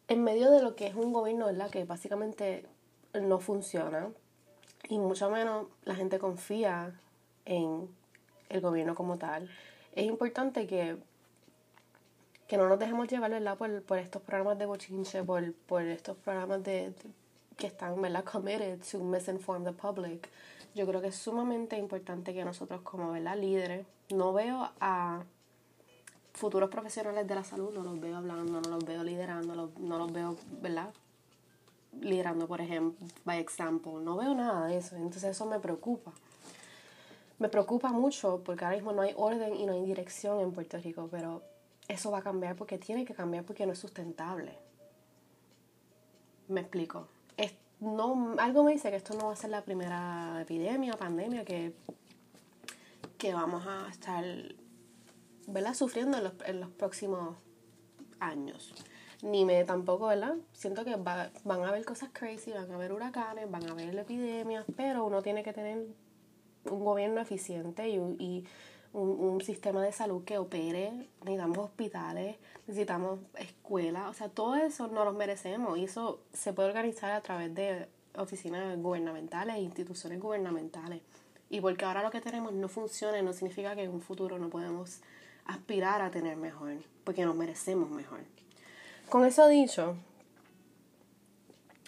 En 0.08 0.22
medio 0.22 0.50
de 0.50 0.62
lo 0.62 0.76
que 0.76 0.86
es 0.86 0.94
un 0.94 1.12
gobierno, 1.12 1.46
¿verdad? 1.46 1.70
Que 1.70 1.84
básicamente 1.84 2.64
no 3.14 3.40
funciona 3.40 4.08
y 4.88 4.98
mucho 4.98 5.30
menos 5.30 5.66
la 5.84 5.94
gente 5.94 6.18
confía 6.18 6.92
en 7.44 7.88
el 8.48 8.60
gobierno 8.60 8.94
como 8.94 9.18
tal. 9.18 9.50
Es 9.94 10.04
importante 10.04 10.66
que, 10.66 10.96
que 12.46 12.56
no 12.56 12.68
nos 12.68 12.78
dejemos 12.78 13.08
llevar 13.08 13.56
Por, 13.56 13.82
por 13.82 13.98
estos 13.98 14.22
programas 14.22 14.58
de 14.58 14.66
bochinche, 14.66 15.24
por, 15.24 15.52
por 15.52 15.82
estos 15.82 16.16
programas 16.18 16.62
de, 16.62 16.92
que 17.56 17.66
están 17.66 18.00
¿verdad? 18.00 18.24
committed 18.24 18.80
to 18.90 18.98
misinform 18.98 19.64
the 19.64 19.72
public. 19.72 20.28
Yo 20.74 20.86
creo 20.86 21.00
que 21.00 21.08
es 21.08 21.16
sumamente 21.16 21.76
importante 21.78 22.34
que 22.34 22.44
nosotros 22.44 22.82
como 22.82 23.12
¿verdad? 23.12 23.36
líderes, 23.38 23.86
no 24.10 24.32
veo 24.32 24.70
a 24.78 25.24
futuros 26.36 26.70
profesionales 26.70 27.26
de 27.26 27.34
la 27.34 27.42
salud, 27.42 27.74
no 27.74 27.82
los 27.82 28.00
veo 28.00 28.16
hablando, 28.16 28.60
no 28.60 28.70
los 28.70 28.84
veo 28.84 29.02
liderando, 29.02 29.72
no 29.78 29.98
los 29.98 30.12
veo, 30.12 30.36
¿verdad? 30.62 30.92
Liderando, 32.00 32.46
por 32.46 32.60
ejemplo, 32.60 33.04
by 33.24 33.40
example. 33.40 33.94
No 34.02 34.16
veo 34.16 34.34
nada 34.34 34.66
de 34.68 34.76
eso, 34.76 34.94
entonces 34.94 35.24
eso 35.24 35.46
me 35.46 35.58
preocupa 35.58 36.12
me 37.38 37.48
preocupa 37.48 37.90
mucho 37.90 38.42
porque 38.44 38.64
ahora 38.64 38.76
mismo 38.76 38.92
no 38.92 39.02
hay 39.02 39.12
orden 39.16 39.54
y 39.56 39.66
no 39.66 39.72
hay 39.72 39.84
dirección 39.84 40.40
en 40.40 40.52
Puerto 40.52 40.78
Rico, 40.78 41.08
pero 41.10 41.42
eso 41.88 42.10
va 42.10 42.18
a 42.18 42.22
cambiar 42.22 42.56
porque 42.56 42.78
tiene 42.78 43.04
que 43.04 43.14
cambiar 43.14 43.44
porque 43.44 43.66
no 43.66 43.72
es 43.72 43.78
sustentable. 43.78 44.52
Me 46.48 46.60
explico. 46.60 47.08
Es, 47.36 47.52
no, 47.80 48.36
algo 48.38 48.64
me 48.64 48.72
dice 48.72 48.90
que 48.90 48.96
esto 48.96 49.14
no 49.14 49.26
va 49.26 49.32
a 49.34 49.36
ser 49.36 49.50
la 49.50 49.62
primera 49.62 50.40
epidemia, 50.40 50.94
pandemia 50.94 51.44
que, 51.44 51.74
que 53.18 53.34
vamos 53.34 53.66
a 53.66 53.88
estar 53.90 54.24
¿verdad? 55.46 55.74
sufriendo 55.74 56.18
en 56.18 56.24
los, 56.24 56.32
en 56.46 56.60
los 56.60 56.70
próximos 56.70 57.36
años. 58.20 58.74
Ni 59.22 59.44
me 59.44 59.64
tampoco, 59.64 60.08
¿verdad? 60.08 60.36
Siento 60.52 60.84
que 60.84 60.94
van 60.96 61.62
a 61.62 61.68
haber 61.68 61.84
cosas 61.84 62.10
crazy, 62.12 62.52
van 62.52 62.70
a 62.70 62.74
haber 62.74 62.92
huracanes, 62.92 63.50
van 63.50 63.66
a 63.68 63.72
haber 63.72 63.96
epidemias, 63.98 64.64
pero 64.76 65.04
uno 65.04 65.22
tiene 65.22 65.42
que 65.42 65.52
tener 65.52 65.86
un 66.70 66.84
gobierno 66.84 67.20
eficiente 67.20 67.88
y, 67.88 67.96
y 67.96 68.44
un, 68.92 69.10
un, 69.10 69.40
sistema 69.40 69.82
de 69.82 69.92
salud 69.92 70.24
que 70.24 70.38
opere, 70.38 71.08
necesitamos 71.20 71.58
hospitales, 71.58 72.36
necesitamos 72.66 73.20
escuelas, 73.38 74.08
o 74.08 74.14
sea, 74.14 74.28
todo 74.28 74.56
eso 74.56 74.88
no 74.88 75.04
lo 75.04 75.12
merecemos 75.12 75.78
y 75.78 75.84
eso 75.84 76.20
se 76.32 76.52
puede 76.52 76.68
organizar 76.68 77.12
a 77.12 77.20
través 77.20 77.54
de 77.54 77.88
oficinas 78.16 78.76
gubernamentales 78.78 79.56
e 79.56 79.60
instituciones 79.60 80.20
gubernamentales. 80.20 81.02
Y 81.48 81.60
porque 81.60 81.84
ahora 81.84 82.02
lo 82.02 82.10
que 82.10 82.20
tenemos 82.20 82.52
no 82.52 82.68
funciona, 82.68 83.20
no 83.22 83.32
significa 83.32 83.74
que 83.76 83.84
en 83.84 83.90
un 83.90 84.00
futuro 84.00 84.38
no 84.38 84.50
podemos 84.50 85.00
aspirar 85.46 86.02
a 86.02 86.10
tener 86.10 86.36
mejor, 86.36 86.74
porque 87.04 87.24
nos 87.24 87.34
merecemos 87.34 87.90
mejor. 87.90 88.20
Con 89.08 89.24
eso 89.24 89.46
dicho, 89.48 89.96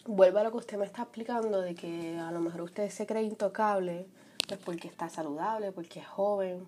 vuelvo 0.07 0.39
a 0.39 0.45
lo 0.45 0.51
que 0.51 0.59
usted 0.59 0.79
me 0.79 0.87
está 0.87 1.03
explicando 1.03 1.61
de 1.61 1.75
que 1.75 2.19
a 2.19 2.31
lo 2.31 2.41
mejor 2.41 2.63
usted 2.63 2.89
se 2.91 3.07
cree 3.07 3.23
intocable, 3.23 4.07
pues 4.47 4.61
porque 4.61 4.89
está 4.89 5.09
saludable, 5.09 5.73
porque 5.73 6.01
es 6.01 6.07
joven. 6.07 6.67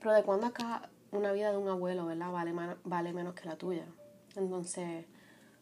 Pero 0.00 0.12
de 0.12 0.22
cuando 0.22 0.46
acá 0.46 0.88
una 1.12 1.32
vida 1.32 1.50
de 1.52 1.56
un 1.56 1.68
abuelo, 1.68 2.06
¿verdad? 2.06 2.30
Vale, 2.32 2.52
vale 2.84 3.12
menos 3.12 3.34
que 3.34 3.48
la 3.48 3.56
tuya. 3.56 3.86
Entonces, 4.36 5.06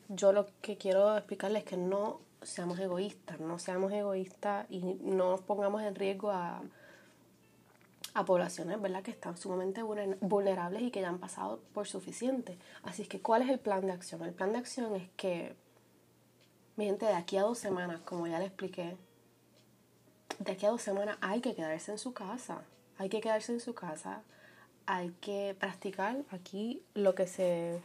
yo 0.09 0.33
lo 0.33 0.47
que 0.61 0.77
quiero 0.77 1.17
explicarles 1.17 1.65
es 1.65 1.69
que 1.69 1.77
no 1.77 2.21
seamos 2.43 2.79
egoístas, 2.79 3.39
no 3.39 3.59
seamos 3.59 3.93
egoístas 3.93 4.67
y 4.71 4.81
no 5.03 5.31
nos 5.31 5.43
pongamos 5.43 5.83
en 5.83 5.95
riesgo 5.95 6.31
a, 6.31 6.62
a 8.14 8.25
poblaciones, 8.25 8.81
¿verdad? 8.81 9.02
Que 9.02 9.11
están 9.11 9.37
sumamente 9.37 9.83
vulnerables 9.83 10.83
y 10.83 10.90
que 10.90 11.00
ya 11.00 11.09
han 11.09 11.19
pasado 11.19 11.61
por 11.73 11.87
suficiente. 11.87 12.59
Así 12.83 13.02
es 13.02 13.09
que, 13.09 13.21
¿cuál 13.21 13.42
es 13.42 13.49
el 13.49 13.59
plan 13.59 13.87
de 13.87 13.92
acción? 13.92 14.23
El 14.23 14.35
plan 14.35 14.52
de 14.52 14.59
acción 14.59 14.95
es 14.95 15.09
que, 15.16 15.54
mi 16.76 16.87
gente, 16.87 17.07
de 17.07 17.14
aquí 17.14 17.37
a 17.37 17.42
dos 17.42 17.59
semanas, 17.59 18.00
como 18.04 18.26
ya 18.26 18.38
les 18.38 18.49
expliqué, 18.49 18.97
de 20.38 20.52
aquí 20.52 20.66
a 20.66 20.71
dos 20.71 20.83
semanas 20.83 21.16
hay 21.21 21.40
que 21.40 21.54
quedarse 21.54 21.92
en 21.92 21.99
su 21.99 22.12
casa. 22.12 22.62
Hay 22.99 23.09
que 23.09 23.21
quedarse 23.21 23.52
en 23.52 23.61
su 23.61 23.75
casa. 23.75 24.23
Hay 24.87 25.11
que 25.21 25.57
practicar 25.59 26.16
aquí 26.31 26.83
lo 26.95 27.14
que 27.14 27.26
se 27.26 27.81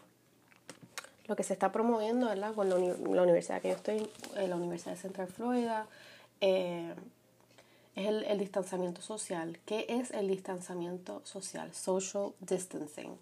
lo 1.27 1.35
que 1.35 1.43
se 1.43 1.53
está 1.53 1.71
promoviendo 1.71 2.27
¿verdad? 2.27 2.53
con 2.55 2.69
la, 2.69 2.75
universidad 3.21 3.61
que 3.61 3.69
yo 3.69 3.75
estoy, 3.75 4.09
la 4.35 4.55
Universidad 4.55 4.91
de 4.91 4.97
Central 4.97 5.27
Florida, 5.27 5.85
eh, 6.39 6.95
es 7.97 8.07
el, 8.07 8.23
el, 8.23 8.39
distanciamiento 8.39 9.01
social. 9.01 9.59
¿Qué 9.65 9.85
es 9.89 10.11
el 10.11 10.27
distanciamiento 10.27 11.21
social? 11.25 11.73
Social 11.73 12.33
distancing. 12.39 13.17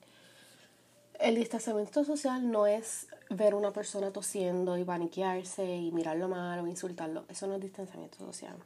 El 1.20 1.36
distanciamiento 1.36 2.04
social 2.04 2.52
no 2.52 2.68
es 2.68 3.08
ver 3.30 3.54
a 3.54 3.56
una 3.56 3.72
persona 3.72 4.12
tosiendo 4.12 4.78
y 4.78 4.84
paniquearse 4.84 5.66
y 5.66 5.92
mirarlo 5.92 6.28
mal 6.28 6.60
o 6.60 6.68
insultarlo. 6.68 7.24
Eso 7.30 7.48
no 7.48 7.56
es 7.56 7.62
distanciamiento 7.62 8.18
social. 8.20 8.58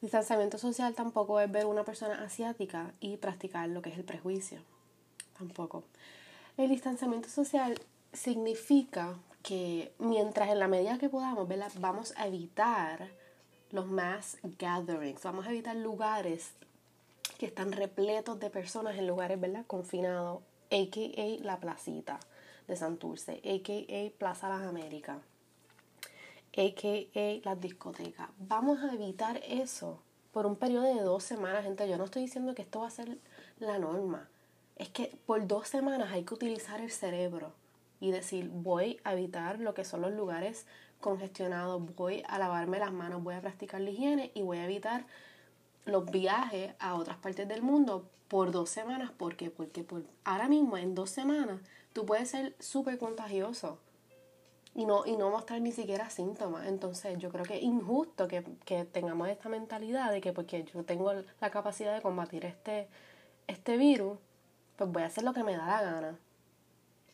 Distanciamiento 0.00 0.58
social 0.58 0.94
tampoco 0.94 1.38
es 1.40 1.50
ver 1.50 1.64
a 1.64 1.66
una 1.66 1.84
persona 1.84 2.22
asiática 2.22 2.92
y 3.00 3.18
practicar 3.18 3.68
lo 3.68 3.82
que 3.82 3.90
es 3.90 3.98
el 3.98 4.04
prejuicio. 4.04 4.60
Tampoco. 5.38 5.84
El 6.56 6.70
distanciamiento 6.70 7.28
social 7.28 7.78
significa 8.12 9.14
que 9.42 9.92
mientras 9.98 10.48
en 10.48 10.58
la 10.58 10.68
medida 10.68 10.98
que 10.98 11.10
podamos, 11.10 11.46
vamos 11.80 12.14
a 12.16 12.26
evitar 12.26 13.08
los 13.74 13.88
mass 13.88 14.38
gatherings, 14.58 15.24
vamos 15.24 15.46
a 15.46 15.50
evitar 15.50 15.74
lugares 15.74 16.52
que 17.38 17.46
están 17.46 17.72
repletos 17.72 18.38
de 18.38 18.48
personas 18.48 18.96
en 18.96 19.08
lugares 19.08 19.40
¿verdad? 19.40 19.64
confinados, 19.66 20.42
a.k.a. 20.70 21.44
la 21.44 21.58
placita 21.58 22.20
de 22.68 22.76
Santurce, 22.76 23.42
a.k.a. 23.44 24.16
Plaza 24.16 24.48
Las 24.48 24.62
Américas, 24.62 25.18
a.k.a. 26.56 27.40
las 27.44 27.60
discotecas. 27.60 28.28
Vamos 28.38 28.78
a 28.78 28.94
evitar 28.94 29.40
eso 29.44 30.00
por 30.30 30.46
un 30.46 30.54
periodo 30.54 30.94
de 30.94 31.02
dos 31.02 31.24
semanas, 31.24 31.64
gente. 31.64 31.88
Yo 31.88 31.98
no 31.98 32.04
estoy 32.04 32.22
diciendo 32.22 32.54
que 32.54 32.62
esto 32.62 32.80
va 32.80 32.86
a 32.86 32.90
ser 32.90 33.18
la 33.58 33.80
norma. 33.80 34.28
Es 34.76 34.88
que 34.88 35.18
por 35.26 35.48
dos 35.48 35.66
semanas 35.66 36.12
hay 36.12 36.22
que 36.22 36.34
utilizar 36.34 36.80
el 36.80 36.92
cerebro 36.92 37.52
y 37.98 38.12
decir, 38.12 38.50
voy 38.50 39.00
a 39.02 39.14
evitar 39.14 39.58
lo 39.58 39.74
que 39.74 39.84
son 39.84 40.00
los 40.02 40.12
lugares 40.12 40.64
congestionados, 41.04 41.94
voy 41.96 42.22
a 42.26 42.38
lavarme 42.38 42.78
las 42.78 42.90
manos, 42.90 43.22
voy 43.22 43.34
a 43.34 43.42
practicar 43.42 43.78
la 43.82 43.90
higiene 43.90 44.30
y 44.34 44.40
voy 44.40 44.56
a 44.56 44.64
evitar 44.64 45.04
los 45.84 46.10
viajes 46.10 46.72
a 46.78 46.94
otras 46.94 47.18
partes 47.18 47.46
del 47.46 47.60
mundo 47.60 48.08
por 48.28 48.52
dos 48.52 48.70
semanas. 48.70 49.10
¿Por 49.10 49.36
qué? 49.36 49.50
Porque 49.50 49.84
por, 49.84 50.02
ahora 50.24 50.48
mismo 50.48 50.78
en 50.78 50.94
dos 50.94 51.10
semanas 51.10 51.60
tú 51.92 52.06
puedes 52.06 52.30
ser 52.30 52.56
súper 52.58 52.96
contagioso 52.96 53.78
y 54.74 54.86
no, 54.86 55.04
y 55.04 55.18
no 55.18 55.28
mostrar 55.28 55.60
ni 55.60 55.72
siquiera 55.72 56.08
síntomas. 56.08 56.66
Entonces 56.68 57.18
yo 57.18 57.28
creo 57.28 57.44
que 57.44 57.58
es 57.58 57.62
injusto 57.62 58.26
que, 58.26 58.42
que 58.64 58.86
tengamos 58.86 59.28
esta 59.28 59.50
mentalidad 59.50 60.10
de 60.10 60.22
que 60.22 60.32
porque 60.32 60.64
yo 60.64 60.86
tengo 60.86 61.12
la 61.12 61.50
capacidad 61.50 61.94
de 61.94 62.00
combatir 62.00 62.46
este, 62.46 62.88
este 63.46 63.76
virus, 63.76 64.18
pues 64.76 64.90
voy 64.90 65.02
a 65.02 65.06
hacer 65.06 65.22
lo 65.22 65.34
que 65.34 65.44
me 65.44 65.54
da 65.54 65.66
la 65.66 65.82
gana. 65.82 66.18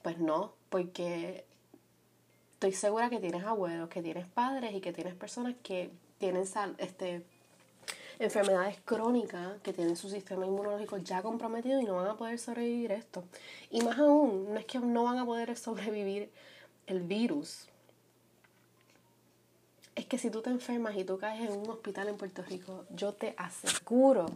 Pues 0.03 0.19
no, 0.19 0.53
porque 0.69 1.45
estoy 2.61 2.73
segura 2.75 3.09
que 3.09 3.21
tienes 3.21 3.43
abuelos, 3.45 3.89
que 3.89 4.03
tienes 4.03 4.27
padres 4.27 4.75
y 4.75 4.83
que 4.83 4.93
tienes 4.93 5.15
personas 5.15 5.55
que 5.63 5.91
tienen 6.19 6.45
este, 6.77 7.23
enfermedades 8.19 8.77
crónicas, 8.85 9.59
que 9.63 9.73
tienen 9.73 9.97
su 9.97 10.11
sistema 10.11 10.45
inmunológico 10.45 10.99
ya 10.99 11.23
comprometido 11.23 11.81
y 11.81 11.87
no 11.87 11.97
van 11.97 12.09
a 12.09 12.19
poder 12.19 12.39
sobrevivir 12.39 12.93
esto. 12.93 13.25
Y 13.71 13.81
más 13.81 13.99
aún, 13.99 14.53
no 14.53 14.61
es 14.61 14.67
que 14.67 14.79
no 14.79 15.05
van 15.05 15.17
a 15.17 15.25
poder 15.25 15.57
sobrevivir 15.57 16.31
el 16.87 17.01
virus. 17.01 17.67
Es 19.95 20.05
que 20.05 20.19
si 20.19 20.29
tú 20.29 20.43
te 20.43 20.51
enfermas 20.51 20.95
y 20.97 21.05
tú 21.05 21.17
caes 21.17 21.41
en 21.41 21.59
un 21.59 21.71
hospital 21.71 22.09
en 22.09 22.19
Puerto 22.19 22.43
Rico, 22.43 22.85
yo 22.91 23.15
te 23.15 23.35
aseguro, 23.39 24.27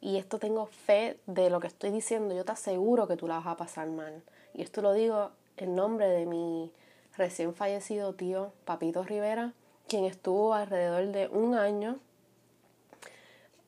y 0.00 0.16
esto 0.16 0.38
tengo 0.38 0.64
fe 0.64 1.18
de 1.26 1.50
lo 1.50 1.60
que 1.60 1.66
estoy 1.66 1.90
diciendo, 1.90 2.34
yo 2.34 2.46
te 2.46 2.52
aseguro 2.52 3.06
que 3.06 3.18
tú 3.18 3.28
la 3.28 3.36
vas 3.36 3.48
a 3.48 3.56
pasar 3.58 3.90
mal. 3.90 4.22
Y 4.54 4.62
esto 4.62 4.80
lo 4.80 4.94
digo 4.94 5.32
en 5.56 5.74
nombre 5.74 6.08
de 6.08 6.26
mi 6.26 6.72
recién 7.16 7.54
fallecido 7.54 8.14
tío 8.14 8.52
Papito 8.64 9.02
Rivera, 9.02 9.52
quien 9.88 10.04
estuvo 10.04 10.54
alrededor 10.54 11.08
de 11.08 11.28
un 11.28 11.54
año, 11.54 11.98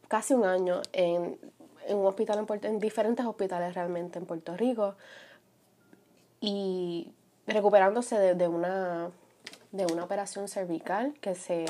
casi 0.08 0.34
un 0.34 0.44
año, 0.44 0.80
en, 0.92 1.38
un 1.88 2.06
hospital 2.06 2.46
en, 2.48 2.64
en 2.64 2.78
diferentes 2.78 3.26
hospitales 3.26 3.74
realmente 3.74 4.18
en 4.18 4.26
Puerto 4.26 4.56
Rico 4.56 4.94
y 6.40 7.12
recuperándose 7.46 8.34
de, 8.34 8.48
una, 8.48 9.10
de 9.72 9.86
una 9.86 10.04
operación 10.04 10.48
cervical 10.48 11.14
que 11.20 11.34
se, 11.34 11.66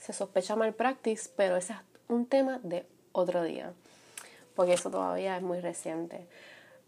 se 0.00 0.12
sospecha 0.12 0.56
malpractice, 0.56 1.30
pero 1.36 1.56
ese 1.56 1.72
es 1.72 1.78
un 2.08 2.26
tema 2.26 2.60
de 2.62 2.86
otro 3.12 3.42
día, 3.42 3.72
porque 4.54 4.74
eso 4.74 4.90
todavía 4.90 5.36
es 5.36 5.42
muy 5.42 5.60
reciente. 5.60 6.26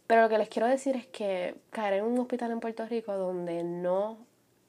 Pero 0.07 0.23
lo 0.23 0.29
que 0.29 0.39
les 0.39 0.49
quiero 0.49 0.69
decir 0.69 0.97
es 0.97 1.07
que 1.07 1.57
caer 1.71 1.95
en 1.95 2.05
un 2.05 2.19
hospital 2.19 2.53
en 2.53 2.61
Puerto 2.61 2.87
Rico 2.87 3.17
donde 3.17 3.65
no... 3.65 4.19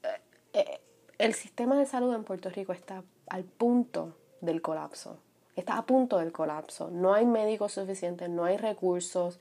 Eh, 0.03 0.20
eh, 0.53 0.82
el 1.20 1.34
sistema 1.34 1.77
de 1.77 1.86
salud 1.86 2.13
en 2.13 2.24
Puerto 2.24 2.50
Rico 2.50 2.74
está 2.74 3.03
al 3.27 3.44
punto 3.44 4.15
del 4.41 4.62
colapso. 4.62 5.17
Está 5.56 5.77
a 5.77 5.86
punto 5.86 6.20
del 6.20 6.32
colapso. 6.32 6.89
No 6.91 7.13
hay 7.13 7.25
médicos 7.25 7.74
suficientes, 7.74 8.29
no 8.29 8.46
hay 8.46 8.58
recursos, 8.58 9.39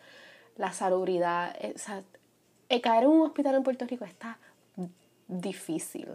la 0.56 0.72
salubridad. 0.72 1.54
Eh, 1.60 2.80
caer 2.80 3.04
en 3.04 3.10
un 3.10 3.26
hospital 3.26 3.54
en 3.54 3.62
Puerto 3.62 3.86
Rico 3.86 4.04
está 4.04 4.38
difícil. 5.28 6.08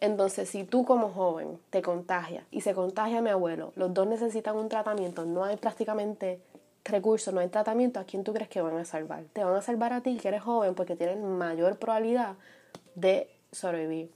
Entonces, 0.00 0.48
si 0.48 0.64
tú 0.64 0.84
como 0.84 1.10
joven 1.10 1.58
te 1.70 1.80
contagias 1.82 2.44
y 2.50 2.62
se 2.62 2.74
contagia 2.74 3.22
mi 3.22 3.30
abuelo, 3.30 3.72
los 3.76 3.94
dos 3.94 4.06
necesitan 4.06 4.56
un 4.56 4.68
tratamiento, 4.68 5.24
no 5.24 5.44
hay 5.44 5.56
prácticamente 5.56 6.40
recursos, 6.84 7.32
no 7.32 7.40
hay 7.40 7.48
tratamiento, 7.48 8.00
¿a 8.00 8.04
quién 8.04 8.24
tú 8.24 8.32
crees 8.32 8.48
que 8.48 8.60
van 8.60 8.76
a 8.76 8.84
salvar? 8.84 9.24
Te 9.32 9.44
van 9.44 9.54
a 9.54 9.62
salvar 9.62 9.92
a 9.92 10.00
ti, 10.00 10.16
que 10.16 10.28
eres 10.28 10.42
joven, 10.42 10.74
porque 10.74 10.96
tienes 10.96 11.18
mayor 11.18 11.78
probabilidad 11.78 12.36
de 12.94 13.30
sobrevivir. 13.52 14.10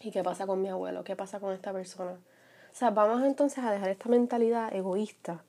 ¿Y 0.00 0.10
qué 0.10 0.22
pasa 0.22 0.46
con 0.46 0.60
mi 0.60 0.68
abuelo? 0.68 1.04
¿Qué 1.04 1.16
pasa 1.16 1.40
con 1.40 1.52
esta 1.52 1.72
persona? 1.72 2.12
O 2.12 2.76
sea, 2.76 2.90
vamos 2.90 3.22
entonces 3.22 3.62
a 3.64 3.70
dejar 3.70 3.88
esta 3.88 4.08
mentalidad 4.08 4.74
egoísta. 4.74 5.42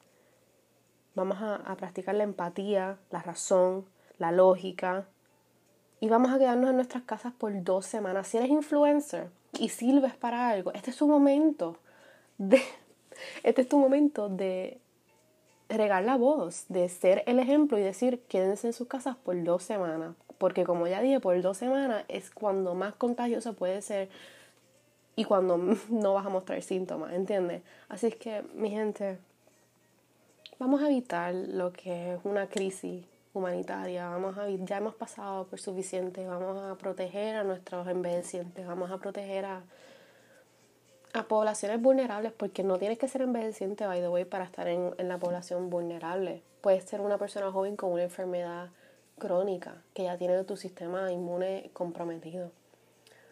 Vamos 1.16 1.38
a, 1.42 1.76
practicar 1.76 2.16
la 2.16 2.24
empatía, 2.24 2.98
la 3.10 3.22
razón, 3.22 3.86
la 4.18 4.32
lógica. 4.32 5.08
Y 6.00 6.10
vamos 6.10 6.32
a 6.32 6.38
quedarnos 6.38 6.70
en 6.70 6.76
nuestras 6.76 7.04
casas 7.04 7.34
por 7.34 7.52
dos 7.64 7.86
semanas. 7.86 8.28
Si 8.28 8.38
eres 8.38 8.50
influencer 8.50 9.30
y 9.58 9.70
sirves 9.70 10.16
para 10.16 10.50
algo, 10.50 10.72
este 10.74 10.92
es 10.92 10.98
tu 10.98 11.08
momento 11.08 11.78
de... 12.38 12.62
Este 13.44 13.62
es 13.62 13.70
tu 13.70 13.80
momento 13.80 14.28
de 14.28 14.78
regar 15.70 16.04
la 16.04 16.16
voz, 16.16 16.66
de 16.70 16.88
ser 16.90 17.24
el 17.26 17.40
ejemplo 17.40 17.78
y 17.78 17.82
decir 17.82 18.20
quédense 18.28 18.68
en 18.68 18.74
sus 18.74 18.88
casas 18.88 19.16
por 19.16 19.42
dos 19.44 19.64
semanas. 19.64 20.16
Porque 20.38 20.64
como 20.66 20.88
ya 20.88 21.02
dije, 21.02 21.20
por 21.20 21.42
dos 21.42 21.58
semanas 21.58 22.04
es 22.08 22.30
cuando 22.30 22.76
más 22.76 22.96
contagioso 22.96 23.54
puede 23.54 23.82
ser 23.82 24.10
y 25.16 25.24
cuando 25.24 25.58
no 25.90 26.14
vas 26.14 26.26
a 26.26 26.30
mostrar 26.30 26.62
síntomas, 26.62 27.14
¿entiendes? 27.14 27.62
Así 27.90 28.08
es 28.08 28.16
que, 28.16 28.44
mi 28.54 28.70
gente, 28.70 29.18
vamos 30.60 30.82
a 30.82 30.88
evitar 30.88 31.34
lo 31.34 31.72
que 31.72 32.14
es 32.14 32.20
una 32.24 32.48
crisis 32.48 33.06
humanitaria, 33.34 34.08
vamos 34.10 34.38
a 34.38 34.50
ya 34.50 34.78
hemos 34.78 34.96
pasado 34.96 35.46
por 35.48 35.60
suficiente, 35.60 36.26
vamos 36.26 36.58
a 36.58 36.76
proteger 36.76 37.36
a 37.36 37.44
nuestros 37.44 37.88
envejecientes, 37.88 38.66
vamos 38.66 38.92
a 38.92 38.98
proteger 38.98 39.46
a 39.46 39.62
a 41.16 41.28
poblaciones 41.28 41.82
vulnerables, 41.82 42.32
porque 42.32 42.64
no 42.64 42.78
tienes 42.78 42.98
que 42.98 43.08
ser 43.08 43.22
envejeciente, 43.22 43.86
by 43.86 44.02
the 44.02 44.10
way, 44.10 44.26
para 44.26 44.46
estar 44.46 44.68
en, 44.68 44.94
en 44.98 45.08
la 45.08 45.18
población 45.18 45.70
vulnerable. 45.70 46.42
Puedes 46.62 46.84
ser 46.84 47.02
una 47.02 47.18
persona 47.18 47.52
joven 47.52 47.76
con 47.76 47.92
una 47.92 48.04
enfermedad 48.04 48.70
crónica 49.18 49.82
que 49.94 50.04
ya 50.04 50.18
tiene 50.18 50.44
tu 50.44 50.58
sistema 50.58 51.12
inmune 51.12 51.70
comprometido. 51.74 52.52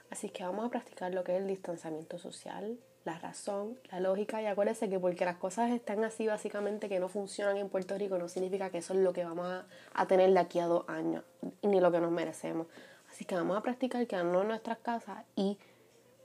Así 0.10 0.30
que 0.30 0.44
vamos 0.44 0.66
a 0.66 0.70
practicar 0.70 1.14
lo 1.14 1.24
que 1.24 1.36
es 1.36 1.42
el 1.42 1.48
distanciamiento 1.48 2.20
social, 2.20 2.78
la 3.04 3.18
razón, 3.20 3.78
la 3.92 4.00
lógica 4.00 4.42
y 4.42 4.46
acuérdense 4.46 4.90
que 4.90 5.00
porque 5.00 5.26
las 5.26 5.38
cosas 5.38 5.72
están 5.72 6.04
así 6.04 6.28
básicamente 6.28 6.88
que 6.88 7.00
no 7.00 7.10
funcionan 7.10 7.58
en 7.58 7.68
Puerto 7.68 7.98
Rico 7.98 8.18
no 8.18 8.30
significa 8.30 8.70
que 8.70 8.78
eso 8.78 8.94
es 8.94 9.00
lo 9.00 9.12
que 9.12 9.26
vamos 9.26 9.48
a, 9.48 9.66
a 9.94 10.08
tener 10.08 10.32
de 10.32 10.40
aquí 10.40 10.60
a 10.60 10.68
dos 10.68 10.88
años 10.88 11.24
ni 11.64 11.82
lo 11.82 11.92
que 11.92 12.00
nos 12.00 12.12
merecemos. 12.12 12.68
Así 13.10 13.26
que 13.26 13.36
vamos 13.36 13.58
a 13.58 13.62
practicar 13.62 14.06
quedarnos 14.08 14.44
en 14.44 14.48
nuestras 14.48 14.78
casas 14.78 15.26
y 15.36 15.58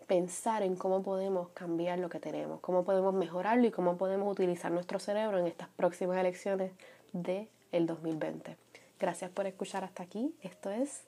pensar 0.08 0.62
en 0.62 0.74
cómo 0.74 1.02
podemos 1.02 1.50
cambiar 1.50 2.00
lo 2.00 2.08
que 2.08 2.18
tenemos, 2.18 2.60
cómo 2.60 2.82
podemos 2.82 3.14
mejorarlo 3.14 3.66
y 3.66 3.70
cómo 3.70 3.98
podemos 3.98 4.32
utilizar 4.32 4.72
nuestro 4.72 4.98
cerebro 4.98 5.38
en 5.38 5.46
estas 5.46 5.68
próximas 5.68 6.16
elecciones 6.18 6.72
del 7.12 7.48
el 7.70 7.86
2020. 7.86 8.56
Gracias 8.98 9.30
por 9.30 9.46
escuchar 9.46 9.84
hasta 9.84 10.02
aquí. 10.02 10.34
Esto 10.42 10.70
es 10.70 11.02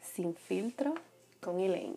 Sin 0.00 0.34
Filtro 0.34 0.94
con 1.40 1.60
Elaine. 1.60 1.96